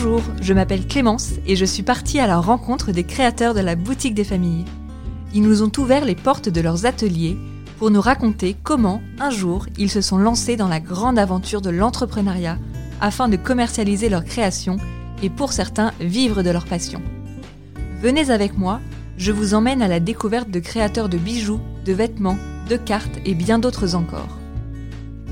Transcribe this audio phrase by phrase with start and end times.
[0.00, 3.74] Bonjour, je m'appelle Clémence et je suis partie à la rencontre des créateurs de la
[3.74, 4.64] boutique des familles.
[5.34, 7.36] Ils nous ont ouvert les portes de leurs ateliers
[7.80, 11.70] pour nous raconter comment, un jour, ils se sont lancés dans la grande aventure de
[11.70, 12.58] l'entrepreneuriat
[13.00, 14.76] afin de commercialiser leurs créations
[15.20, 17.02] et pour certains vivre de leur passion.
[18.00, 18.78] Venez avec moi,
[19.16, 22.38] je vous emmène à la découverte de créateurs de bijoux, de vêtements,
[22.70, 24.38] de cartes et bien d'autres encore.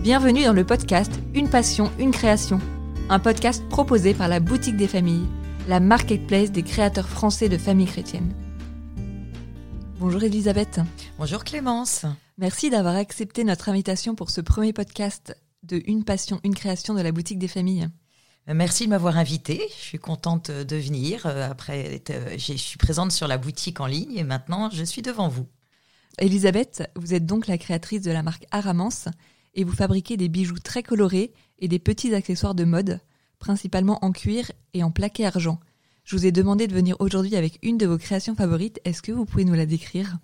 [0.02, 2.59] Bienvenue dans le podcast Une passion, une création,
[3.09, 5.27] un podcast proposé par la Boutique des Familles,
[5.69, 8.34] la marketplace des créateurs français de familles chrétiennes.
[10.01, 10.80] Bonjour Elisabeth.
[11.16, 12.05] Bonjour Clémence.
[12.37, 17.01] Merci d'avoir accepté notre invitation pour ce premier podcast de Une passion, une création de
[17.01, 17.88] la Boutique des Familles.
[18.48, 19.62] Merci de m'avoir invitée.
[19.79, 21.27] Je suis contente de venir.
[21.27, 22.02] Après,
[22.37, 25.46] je suis présente sur la boutique en ligne et maintenant je suis devant vous.
[26.18, 29.07] Elisabeth, vous êtes donc la créatrice de la marque Aramance
[29.54, 33.01] et vous fabriquez des bijoux très colorés et des petits accessoires de mode,
[33.38, 35.60] principalement en cuir et en plaqué argent.
[36.04, 38.80] Je vous ai demandé de venir aujourd'hui avec une de vos créations favorites.
[38.85, 40.18] Est-ce que vous pouvez nous la décrire?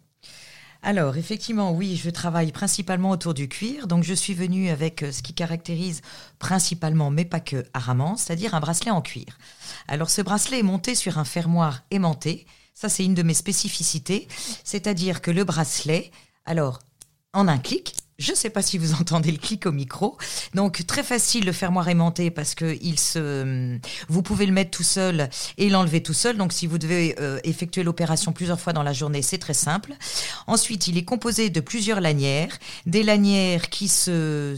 [0.84, 3.86] Alors effectivement, oui, je travaille principalement autour du cuir.
[3.86, 6.03] Donc je suis venue avec euh, ce qui caractérise
[6.41, 9.38] principalement, mais pas que, Araman, c'est-à-dire un bracelet en cuir.
[9.86, 12.47] Alors ce bracelet est monté sur un fermoir aimanté.
[12.75, 14.27] Ça, c'est une de mes spécificités.
[14.64, 16.10] C'est-à-dire que le bracelet,
[16.47, 16.80] alors,
[17.33, 20.16] en un clic, je ne sais pas si vous entendez le clic au micro.
[20.55, 25.28] Donc très facile le fermoir aimanté parce que se, vous pouvez le mettre tout seul
[25.58, 26.36] et l'enlever tout seul.
[26.36, 29.94] Donc si vous devez euh, effectuer l'opération plusieurs fois dans la journée, c'est très simple.
[30.46, 34.54] Ensuite, il est composé de plusieurs lanières, des lanières qui se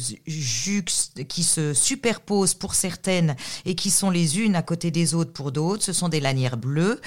[1.28, 5.52] qui se superposent pour certaines et qui sont les unes à côté des autres pour
[5.52, 5.84] d'autres.
[5.84, 7.00] Ce sont des lanières bleues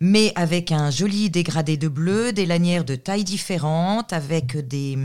[0.00, 4.98] mais avec un joli dégradé de bleu, des lanières de tailles différentes, avec des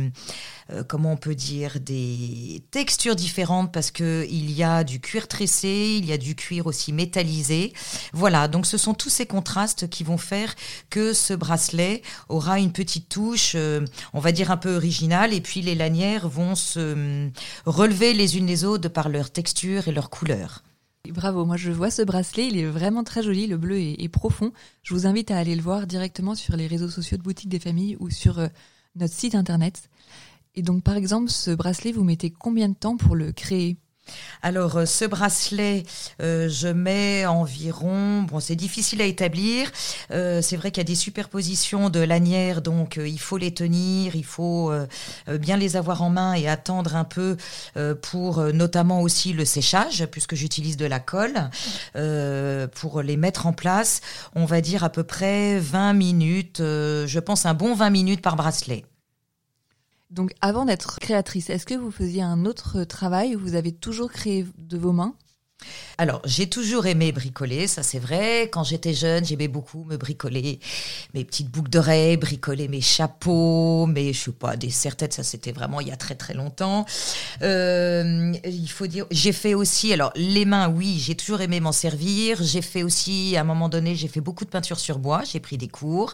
[0.71, 5.27] euh, comment on peut dire, des textures différentes parce que il y a du cuir
[5.27, 7.73] tressé, il y a du cuir aussi métallisé.
[8.13, 10.53] Voilà, donc ce sont tous ces contrastes qui vont faire
[10.89, 15.41] que ce bracelet aura une petite touche, euh, on va dire un peu originale, et
[15.41, 17.29] puis les lanières vont se euh,
[17.65, 20.63] relever les unes les autres par leur texture et leur couleur.
[21.09, 24.51] Bravo, moi je vois ce bracelet, il est vraiment très joli, le bleu est, profond.
[24.83, 27.59] Je vous invite à aller le voir directement sur les réseaux sociaux de Boutique des
[27.59, 28.47] Familles ou sur
[28.95, 29.89] notre site internet.
[30.59, 33.77] Et donc, par exemple, ce bracelet, vous mettez combien de temps pour le créer?
[34.41, 35.83] Alors euh, ce bracelet,
[36.21, 39.71] euh, je mets environ, bon c'est difficile à établir,
[40.11, 44.15] euh, c'est vrai qu'il y a des superpositions de lanières, donc il faut les tenir,
[44.15, 44.71] il faut
[45.27, 47.37] bien les avoir en main et attendre un peu
[48.01, 51.51] pour notamment aussi le séchage, puisque j'utilise de la colle,
[52.75, 54.01] pour les mettre en place,
[54.33, 58.35] on va dire à peu près 20 minutes, je pense un bon 20 minutes par
[58.35, 58.83] bracelet.
[60.09, 64.11] Donc avant d'être créatrice, est-ce que vous faisiez un autre travail ou vous avez toujours
[64.11, 65.13] créé de vos mains?
[65.97, 68.43] Alors, j'ai toujours aimé bricoler, ça c'est vrai.
[68.43, 70.59] Quand j'étais jeune, j'aimais beaucoup me bricoler
[71.13, 75.51] mes petites boucles d'oreilles, bricoler mes chapeaux, mais je sais pas, des serre-têtes, ça c'était
[75.51, 76.85] vraiment il y a très très longtemps.
[77.41, 81.73] Euh, il faut dire, j'ai fait aussi, alors les mains, oui, j'ai toujours aimé m'en
[81.73, 82.41] servir.
[82.41, 85.41] J'ai fait aussi, à un moment donné, j'ai fait beaucoup de peinture sur bois, j'ai
[85.41, 86.13] pris des cours.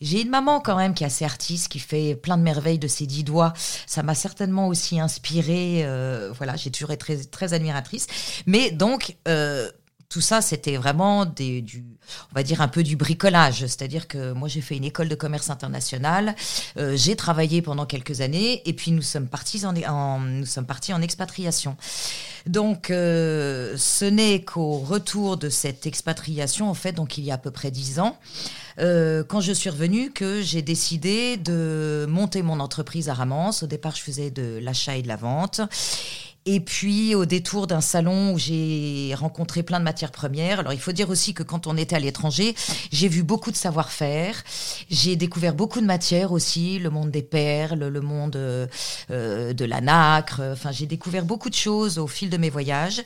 [0.00, 2.88] J'ai une maman quand même qui est assez artiste, qui fait plein de merveilles de
[2.88, 3.52] ses dix doigts.
[3.86, 5.82] Ça m'a certainement aussi inspirée.
[5.84, 8.06] Euh, voilà, j'ai toujours été très, admiratrice.
[8.46, 9.70] Mais donc, euh,
[10.08, 11.84] tout ça, c'était vraiment du,
[12.32, 13.60] on va dire un peu du bricolage.
[13.60, 16.34] C'est-à-dire que moi, j'ai fait une école de commerce international.
[16.78, 20.64] Euh, j'ai travaillé pendant quelques années et puis nous sommes partis en, en nous sommes
[20.64, 21.76] partis en expatriation.
[22.46, 27.34] Donc, euh, ce n'est qu'au retour de cette expatriation, en fait, donc il y a
[27.34, 28.16] à peu près dix ans,
[28.78, 33.62] euh, quand je suis revenue, que j'ai décidé de monter mon entreprise à Ramance.
[33.62, 35.60] Au départ, je faisais de l'achat et de la vente.
[36.50, 40.60] Et puis au détour d'un salon où j'ai rencontré plein de matières premières.
[40.60, 42.54] Alors il faut dire aussi que quand on était à l'étranger,
[42.90, 44.42] j'ai vu beaucoup de savoir-faire.
[44.88, 48.66] J'ai découvert beaucoup de matières aussi, le monde des perles, le monde euh,
[49.52, 50.40] de la nacre.
[50.52, 53.02] Enfin, j'ai découvert beaucoup de choses au fil de mes voyages.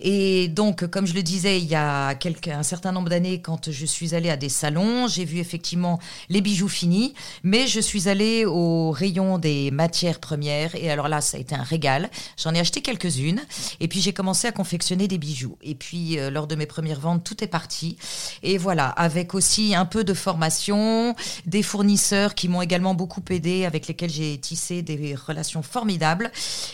[0.00, 3.70] Et donc, comme je le disais, il y a quelques, un certain nombre d'années, quand
[3.70, 5.98] je suis allée à des salons, j'ai vu effectivement
[6.28, 10.74] les bijoux finis, mais je suis allée au rayon des matières premières.
[10.74, 12.10] Et alors là, ça a été un régal.
[12.36, 13.40] J'en ai acheté quelques-unes
[13.80, 15.56] et puis j'ai commencé à confectionner des bijoux.
[15.62, 17.96] Et puis euh, lors de mes premières ventes, tout est parti.
[18.42, 21.14] Et voilà, avec aussi un peu de formation,
[21.46, 26.30] des fournisseurs qui m'ont également beaucoup aidé, avec lesquels j'ai tissé des relations formidables.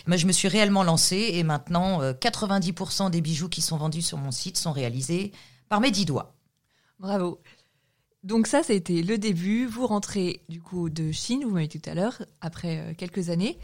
[0.07, 4.03] Mais je me suis réellement lancée et maintenant 90% euh, des bijoux qui sont vendus
[4.03, 5.33] sur mon site sont réalisés
[5.69, 6.35] par mes dix doigts.
[6.99, 7.41] Bravo.
[8.23, 9.67] Donc ça, c'était le début.
[9.67, 13.31] Vous rentrez du coup de Chine, vous m'avez dit tout à l'heure, après euh, quelques
[13.31, 13.59] années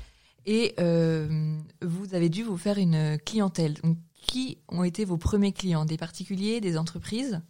[0.47, 3.75] et euh, vous avez dû vous faire une clientèle.
[4.23, 5.85] qui ont été vos premiers clients?
[5.85, 7.41] Des particuliers, des entreprises?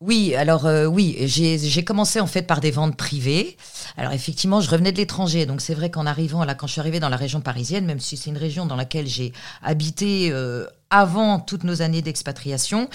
[0.00, 3.56] Oui, alors euh, oui, j'ai commencé en fait par des ventes privées.
[3.96, 6.80] Alors effectivement, je revenais de l'étranger, donc c'est vrai qu'en arrivant là, quand je suis
[6.80, 9.32] arrivée dans la région parisienne, même si c'est une région dans laquelle j'ai
[9.62, 12.88] habité euh, avant toutes nos années d'expatriation.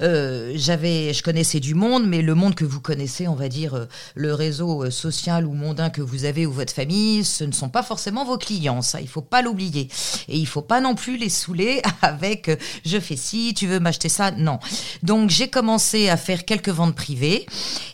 [0.00, 3.74] Euh, j'avais, je connaissais du monde, mais le monde que vous connaissez, on va dire
[3.74, 3.84] euh,
[4.14, 7.68] le réseau euh, social ou mondain que vous avez ou votre famille, ce ne sont
[7.68, 8.80] pas forcément vos clients.
[8.80, 9.88] Ça, il faut pas l'oublier.
[10.28, 12.50] Et il faut pas non plus les saouler avec
[12.86, 14.30] je fais ci, tu veux m'acheter ça.
[14.30, 14.58] Non.
[15.02, 17.44] Donc j'ai commencé à faire quelques ventes privées,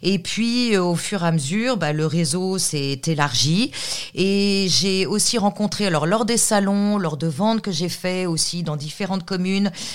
[0.05, 3.73] et puis au fur et à mesure, bah, le réseau s'est élargi,
[4.15, 8.63] et j'ai aussi rencontré, alors lors des salons, lors de ventes que j'ai fait aussi
[8.63, 9.48] dans différentes communes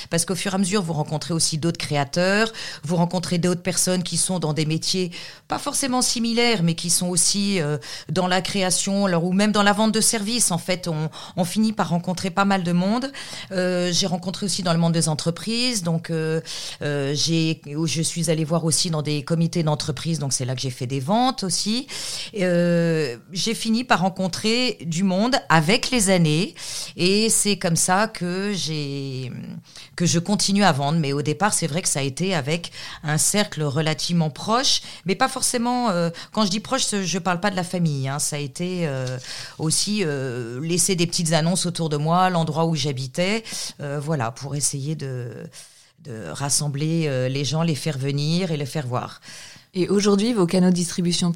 [0.09, 2.51] parce qu'au fur et à mesure, vous rencontrez aussi d'autres créateurs,
[2.83, 5.11] vous rencontrez d'autres personnes qui sont dans des métiers
[5.47, 7.77] pas forcément similaires, mais qui sont aussi euh,
[8.09, 10.51] dans la création, alors, ou même dans la vente de services.
[10.51, 13.11] En fait, on, finit par rencontrer pas mal de monde.
[13.51, 16.39] Euh, j'ai rencontré aussi dans le monde des entreprises, donc euh,
[16.81, 20.87] je suis allée voir aussi dans des comités d'entreprise, donc c'est là que j'ai fait
[20.87, 21.87] des ventes aussi.
[22.33, 26.55] j'ai fini par rencontrer du monde avec les années,
[26.95, 29.31] et c'est comme ça que j'ai
[29.95, 30.99] que je continue à vendre.
[30.99, 32.71] Mais au départ, c'est vrai que ça a été avec
[33.03, 35.89] un cercle relativement proche, mais pas forcément.
[35.89, 38.07] Euh, quand je dis proche, je parle pas de la famille.
[38.07, 38.19] Hein.
[38.19, 39.17] Ça a été euh,
[39.59, 43.43] aussi euh, laisser des petites annonces autour de moi, l'endroit où j'habitais,
[43.79, 45.31] voilà, pour essayer de,
[46.03, 49.21] de rassembler les gens, les faire venir et les faire voir.
[49.73, 51.33] Et aujourd'hui, vos canaux de distribution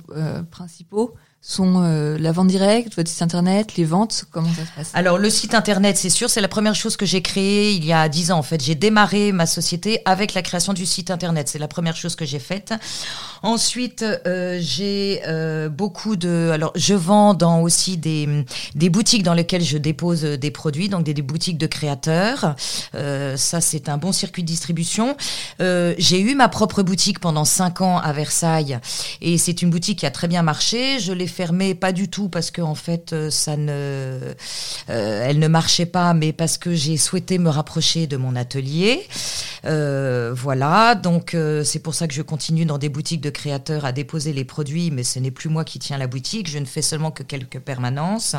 [0.51, 1.13] principaux
[1.47, 4.91] sont euh, la vente directe, votre site internet, les ventes Comment ça se passe?
[4.93, 7.93] Alors le site internet, c'est sûr, c'est la première chose que j'ai créée il y
[7.93, 8.39] a dix ans.
[8.39, 11.47] En fait, j'ai démarré ma société avec la création du site internet.
[11.47, 12.73] C'est la première chose que j'ai faite.
[13.43, 16.49] Ensuite, euh, j'ai euh, beaucoup de.
[16.51, 18.27] Alors, je vends dans aussi des
[18.75, 22.55] des boutiques dans lesquelles je dépose des produits, donc des, des boutiques de créateurs.
[22.93, 25.15] ça, c'est un bon circuit de distribution.
[25.59, 28.79] j'ai eu ma propre boutique pendant cinq ans à Versailles,
[29.21, 30.99] et c'est une boutique qui a très bien marché.
[30.99, 34.33] Je l'ai fermée, pas du tout parce que en fait, ça ne,
[34.87, 39.07] elle ne marchait pas, mais parce que j'ai souhaité me rapprocher de mon atelier.
[39.63, 44.33] voilà, donc c'est pour ça que je continue dans des boutiques de créateurs à déposer
[44.33, 46.49] les produits, mais ce n'est plus moi qui tiens la boutique.
[46.49, 48.35] Je ne fais seulement que quelques permanences.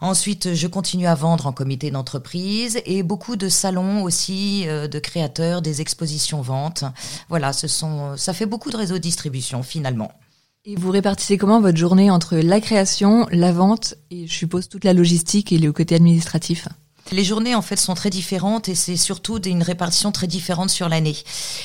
[0.00, 4.98] Ensuite, je continue à vendre en comité d'entreprise et beaucoup de salons aussi euh, de
[4.98, 6.84] créateurs, des expositions ventes.
[7.28, 10.12] Voilà, ce sont, ça fait beaucoup de réseaux de distribution finalement.
[10.64, 14.84] Et vous répartissez comment votre journée entre la création, la vente et je suppose toute
[14.84, 16.68] la logistique et le côté administratif?
[17.10, 20.88] Les journées en fait sont très différentes et c'est surtout une répartition très différente sur
[20.88, 21.16] l'année.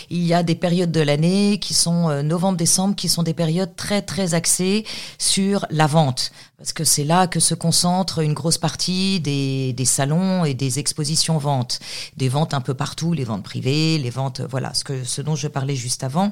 [0.10, 3.76] Il y a des périodes de l'année qui sont euh, novembre-décembre qui sont des périodes
[3.76, 4.84] très très axées
[5.20, 9.86] sur la vente parce que c'est là que se concentre une grosse partie des, des
[9.86, 11.80] salons et des expositions ventes,
[12.18, 15.36] des ventes un peu partout, les ventes privées, les ventes voilà ce que ce dont
[15.36, 16.32] je parlais juste avant.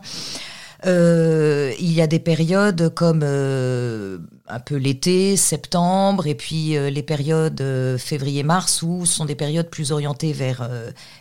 [0.85, 6.89] Euh, il y a des périodes comme euh, un peu l'été, septembre, et puis euh,
[6.89, 7.63] les périodes
[7.97, 10.69] février-mars où ce sont des périodes plus orientées vers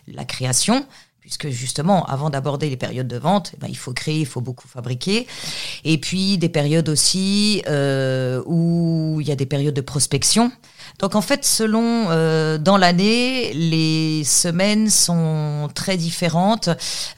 [0.08, 0.86] la création
[1.20, 4.42] puisque justement, avant d'aborder les périodes de vente, eh ben, il faut créer, il faut
[4.42, 5.26] beaucoup fabriquer.
[5.82, 10.52] Et puis des périodes aussi où il y a des périodes de prospection.
[10.98, 16.68] Donc en fait, selon euh, dans l'année, les semaines sont très différentes.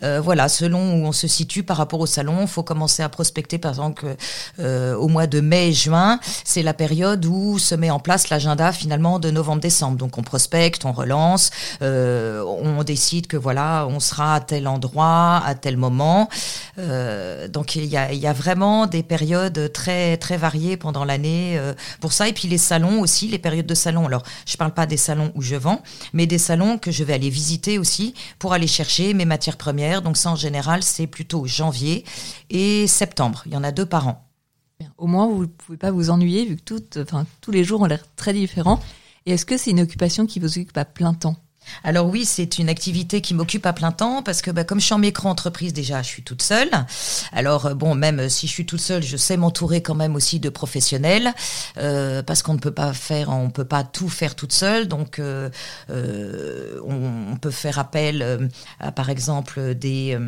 [0.02, 3.08] Euh, voilà, selon où on se situe par rapport au salon, il faut commencer à
[3.08, 4.16] prospecter par exemple
[4.60, 6.18] euh, au mois de mai-juin.
[6.44, 9.98] C'est la période où se met en place l'agenda finalement de novembre-décembre.
[9.98, 15.54] Donc on prospecte, on relance, on décide que voilà, on sera à tel endroit, à
[15.54, 16.28] tel moment.
[16.78, 21.60] donc il y a, y a, vraiment des périodes très très variées pendant l'année
[22.00, 22.28] pour ça.
[22.28, 24.06] Et puis les salons aussi, les de salons.
[24.06, 25.82] Alors, je ne parle pas des salons où je vends,
[26.12, 30.02] mais des salons que je vais aller visiter aussi pour aller chercher mes matières premières.
[30.02, 32.04] Donc ça, en général, c'est plutôt janvier
[32.50, 33.42] et septembre.
[33.46, 34.22] Il y en a deux par an.
[34.98, 37.80] Au moins, vous ne pouvez pas vous ennuyer vu que toutes, enfin, tous les jours
[37.80, 38.80] ont l'air très différents.
[39.24, 41.36] Et est-ce que c'est une occupation qui vous occupe à plein temps?
[41.84, 44.86] Alors oui, c'est une activité qui m'occupe à plein temps parce que bah, comme je
[44.86, 46.70] suis en micro-entreprise déjà, je suis toute seule.
[47.32, 50.40] Alors euh, bon, même si je suis toute seule, je sais m'entourer quand même aussi
[50.40, 51.32] de professionnels
[51.78, 54.88] euh, parce qu'on ne peut pas faire, on peut pas tout faire toute seule.
[54.88, 55.50] Donc euh,
[55.88, 58.48] on, peut faire appel
[58.80, 60.18] à par exemple des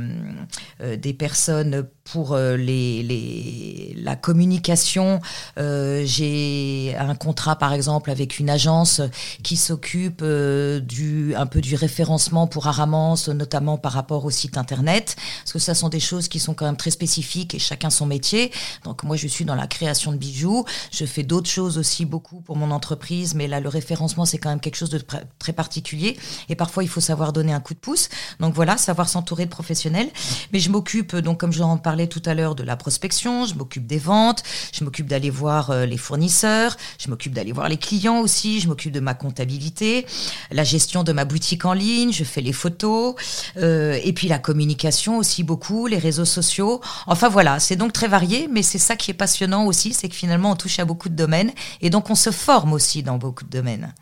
[0.82, 5.20] des personnes pour les, la communication,
[5.56, 9.00] j'ai un contrat par exemple avec une agence
[9.42, 15.16] qui s'occupe du un peu du référencement pour Aramance, notamment par rapport au site internet,
[15.40, 18.06] parce que ça sont des choses qui sont quand même très spécifiques et chacun son
[18.06, 18.52] métier.
[18.84, 20.64] Donc moi, je suis dans la création de bijoux.
[20.92, 24.50] Je fais d'autres choses aussi beaucoup pour mon entreprise, mais là, le référencement, c'est quand
[24.50, 25.00] même quelque chose de
[25.38, 26.16] très particulier.
[26.48, 28.08] Et parfois, il faut savoir donner un coup de pouce.
[28.40, 30.08] Donc voilà, savoir s'entourer de professionnels.
[30.52, 33.44] Mais je m'occupe, donc comme j'en parlais tout à l'heure, de la prospection.
[33.46, 34.42] Je m'occupe des ventes.
[34.72, 36.76] Je m'occupe d'aller voir euh, les fournisseurs.
[36.98, 38.60] Je m'occupe d'aller voir les clients aussi.
[38.60, 40.06] Je m'occupe de ma comptabilité,
[40.50, 42.12] la gestion de ma boutique en ligne.
[42.12, 43.14] Je fais les photos.
[43.56, 46.80] Euh, et puis la communication aussi beaucoup, les réseaux sociaux.
[47.06, 50.14] Enfin voilà, c'est donc très varié, mais c'est ça qui est passionnant aussi, c'est que
[50.14, 53.44] finalement on touche à beaucoup de domaines et donc on se forme aussi dans beaucoup
[53.44, 53.94] de domaines.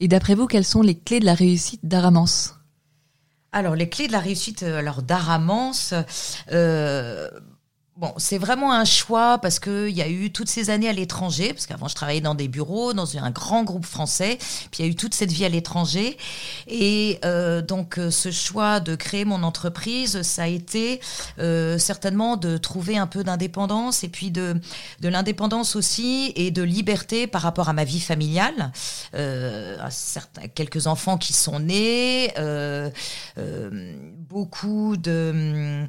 [0.00, 2.54] Et d'après vous, quelles sont les clés de la réussite d'Aramance
[3.54, 5.94] alors, les clés de la réussite euh, alors d'Aramance,
[6.50, 7.30] euh,
[7.96, 10.92] Bon, c'est vraiment un choix parce que il y a eu toutes ces années à
[10.92, 14.36] l'étranger, parce qu'avant je travaillais dans des bureaux, dans un grand groupe français,
[14.72, 16.18] puis il y a eu toute cette vie à l'étranger,
[16.66, 21.00] et euh, donc euh, ce choix de créer mon entreprise, ça a été
[21.38, 24.56] euh, certainement de trouver un peu d'indépendance et puis de
[24.98, 28.72] de l'indépendance aussi et de liberté par rapport à ma vie familiale,
[29.14, 32.90] à certains quelques enfants qui sont nés, euh,
[33.38, 35.86] euh, beaucoup de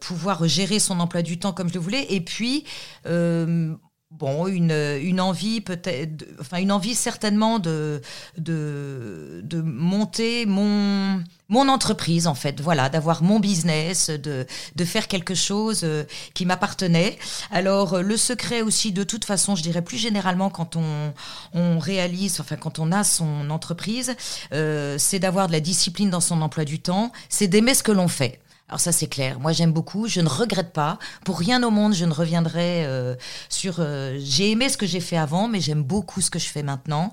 [0.00, 2.06] pouvoir gérer son emploi du temps comme je le voulais.
[2.10, 2.64] Et puis,
[3.06, 3.74] euh,
[4.18, 8.00] bon, une, envie peut-être, enfin une envie certainement de,
[8.38, 15.08] de, de monter mon, mon entreprise en fait, voilà, d'avoir mon business, de, de faire
[15.08, 16.04] quelque chose euh,
[16.34, 17.18] qui m'appartenait.
[17.50, 21.12] Alors euh, le secret aussi, de toute façon, je dirais plus généralement quand on,
[21.52, 24.14] on réalise, enfin quand on a son entreprise,
[24.50, 28.08] c'est d'avoir de la discipline dans son emploi du temps, c'est d'aimer ce que l'on
[28.08, 28.40] fait.
[28.66, 29.40] Alors ça c'est clair.
[29.40, 30.08] Moi j'aime beaucoup.
[30.08, 30.98] Je ne regrette pas.
[31.26, 33.14] Pour rien au monde je ne reviendrai euh,
[33.50, 33.76] sur.
[33.78, 36.62] Euh, j'ai aimé ce que j'ai fait avant, mais j'aime beaucoup ce que je fais
[36.62, 37.12] maintenant.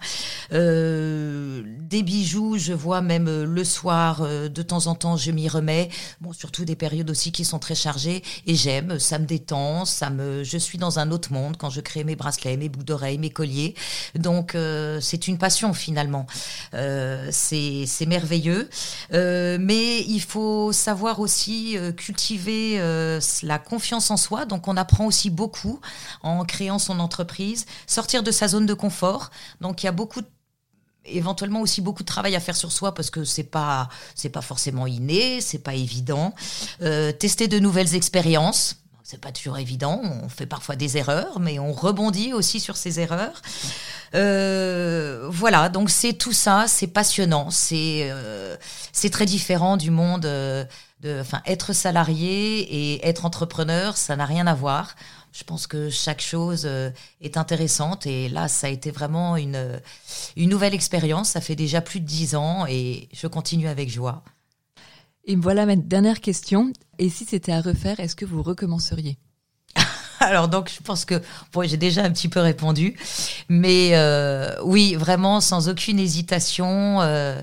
[0.53, 5.89] Euh, des bijoux, je vois même le soir de temps en temps je m'y remets.
[6.21, 8.97] Bon surtout des périodes aussi qui sont très chargées et j'aime.
[8.97, 9.83] Ça me détend.
[9.83, 10.45] Ça me.
[10.45, 13.29] Je suis dans un autre monde quand je crée mes bracelets, mes boucles d'oreilles, mes
[13.29, 13.75] colliers.
[14.15, 14.55] Donc
[15.01, 16.27] c'est une passion finalement.
[16.71, 18.69] c'est c'est merveilleux.
[19.11, 24.45] mais il faut savoir aussi euh, cultiver euh, la confiance en soi.
[24.45, 25.79] Donc on apprend aussi beaucoup
[26.23, 29.31] en créant son entreprise, sortir de sa zone de confort.
[29.59, 30.21] Donc il y a beaucoup
[31.05, 34.41] éventuellement aussi beaucoup de travail à faire sur soi parce que c'est pas c'est pas
[34.41, 36.33] forcément inné, c'est pas évident.
[36.81, 38.77] Euh, tester de nouvelles expériences.
[39.03, 43.01] C'est pas toujours évident, on fait parfois des erreurs, mais on rebondit aussi sur ces
[43.01, 43.41] erreurs.
[44.13, 48.09] voilà, donc c'est tout ça, c'est passionnant, c'est
[48.93, 50.25] c'est très différent du monde
[51.05, 54.95] enfin, être salarié et être entrepreneur, ça n'a rien à voir.
[55.31, 56.89] Je pense que chaque chose euh,
[57.21, 59.79] est intéressante et là, ça a été vraiment une,
[60.35, 61.29] une nouvelle expérience.
[61.29, 64.23] Ça fait déjà plus de dix ans et je continue avec joie.
[65.25, 66.73] Et voilà ma dernière question.
[66.97, 69.17] Et si c'était à refaire, est-ce que vous recommenceriez?
[70.19, 71.21] Alors donc je pense que
[71.53, 72.97] bon, j'ai déjà un petit peu répondu,
[73.49, 77.01] mais euh, oui vraiment sans aucune hésitation.
[77.01, 77.41] Euh,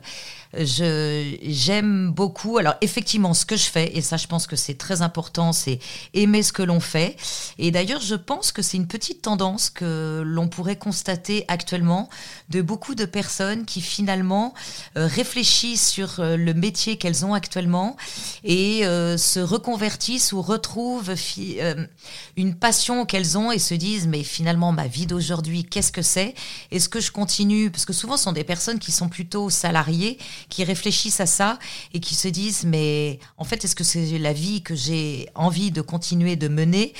[0.56, 2.58] je j'aime beaucoup.
[2.58, 5.78] Alors effectivement, ce que je fais, et ça, je pense que c'est très important, c'est
[6.14, 7.16] aimer ce que l'on fait.
[7.58, 12.08] Et d'ailleurs, je pense que c'est une petite tendance que l'on pourrait constater actuellement
[12.48, 14.54] de beaucoup de personnes qui finalement
[14.96, 17.96] euh, réfléchissent sur euh, le métier qu'elles ont actuellement
[18.44, 21.14] et euh, se reconvertissent ou retrouvent
[22.36, 26.34] une passion qu'elles ont et se disent mais finalement ma vie d'aujourd'hui, qu'est-ce que c'est?
[26.70, 27.70] Est-ce que je continue?
[27.70, 31.58] Parce que souvent, ce sont des personnes qui sont plutôt salariées qui réfléchissent à ça
[31.94, 35.70] et qui se disent mais en fait est-ce que c'est la vie que j'ai envie
[35.70, 36.92] de continuer de mener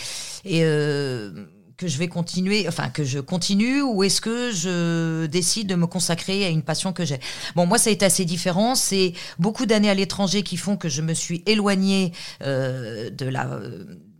[0.44, 1.30] et euh,
[1.78, 5.86] que je vais continuer, enfin que je continue, ou est-ce que je décide de me
[5.86, 7.20] consacrer à une passion que j'ai?
[7.54, 8.74] Bon, moi, ça a été assez différent.
[8.74, 13.60] C'est beaucoup d'années à l'étranger qui font que je me suis éloignée euh, de la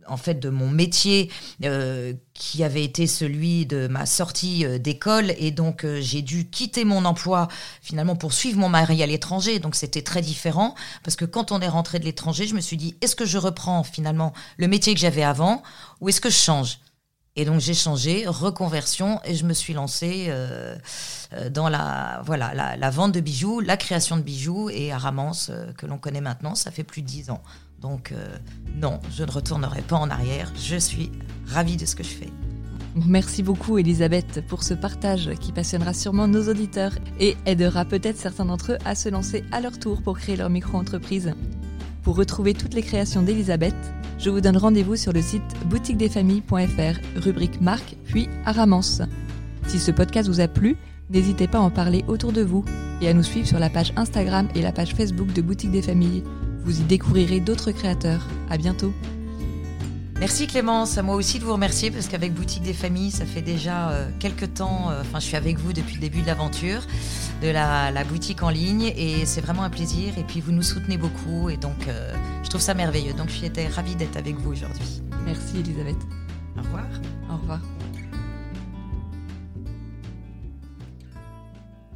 [0.09, 1.31] en fait de mon métier
[1.63, 5.33] euh, qui avait été celui de ma sortie euh, d'école.
[5.37, 7.47] Et donc euh, j'ai dû quitter mon emploi
[7.81, 9.59] finalement pour suivre mon mari à l'étranger.
[9.59, 10.75] Donc c'était très différent.
[11.03, 13.37] Parce que quand on est rentré de l'étranger je me suis dit est-ce que je
[13.37, 15.63] reprends finalement le métier que j'avais avant
[16.01, 16.79] ou est-ce que je change?
[17.39, 20.31] Et donc j'ai changé, reconversion, et je me suis lancée
[21.51, 25.97] dans la voilà la, vente de bijoux, la création de bijoux et Aramance que l'on
[25.97, 27.41] connaît maintenant, ça fait plus de dix ans.
[27.81, 28.37] Donc euh,
[28.75, 30.51] non, je ne retournerai pas en arrière.
[30.55, 31.11] Je suis
[31.47, 32.29] ravie de ce que je fais.
[32.95, 38.45] Merci beaucoup Elisabeth pour ce partage qui passionnera sûrement nos auditeurs et aidera peut-être certains
[38.45, 41.33] d'entre eux à se lancer à leur tour pour créer leur micro-entreprise.
[42.03, 43.75] Pour retrouver toutes les créations d'Elisabeth,
[44.17, 49.01] je vous donne rendez-vous sur le site boutiquedesfamilles.fr, rubrique marque, puis Aramance.
[49.67, 50.77] Si ce podcast vous a plu,
[51.09, 52.65] n'hésitez pas à en parler autour de vous
[53.01, 55.81] et à nous suivre sur la page Instagram et la page Facebook de Boutique des
[55.81, 56.23] Familles.
[56.63, 58.27] Vous y découvrirez d'autres créateurs.
[58.49, 58.93] À bientôt.
[60.19, 63.41] Merci Clémence, à moi aussi de vous remercier parce qu'avec Boutique des Familles, ça fait
[63.41, 66.81] déjà euh, quelques temps, euh, enfin je suis avec vous depuis le début de l'aventure
[67.41, 70.61] de la, la, boutique en ligne et c'est vraiment un plaisir et puis vous nous
[70.61, 73.13] soutenez beaucoup et donc euh, je trouve ça merveilleux.
[73.13, 75.01] Donc je suis ravie d'être avec vous aujourd'hui.
[75.23, 75.95] Merci Elisabeth.
[76.57, 76.85] Au revoir.
[77.31, 77.61] Au revoir.